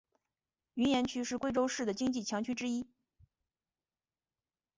[0.73, 2.87] 云岩区是贵阳市的经济强区之一。